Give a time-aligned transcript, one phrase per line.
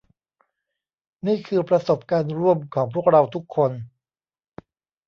[1.27, 3.71] นี่คือประสบการณ์ร่วมของพวกเราทุกคน